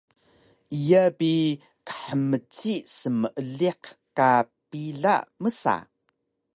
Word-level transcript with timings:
“Iya 0.77 1.03
bi 1.17 1.33
khmci 1.93 2.75
smeeliq 2.97 3.83
ka 4.17 4.29
pila” 4.69 5.15
msa 5.41 5.75